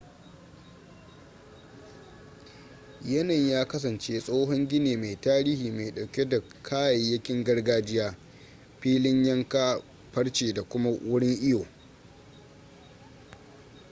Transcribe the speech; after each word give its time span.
yanayin 3.01 3.49
ya 3.49 3.67
kasance 3.67 4.19
tsohon 4.21 4.67
gini 4.67 4.97
mai 4.97 5.15
tarihi 5.15 5.71
mai 5.71 5.91
dauke 5.91 6.29
da 6.29 6.41
kayayyakin 6.63 7.43
gargajiya 7.43 8.15
filin 8.79 9.23
yanka 9.25 9.81
farce 10.11 10.53
da 10.53 10.63
kuma 10.63 10.89
wurin 10.89 11.35
iyo 11.41 11.65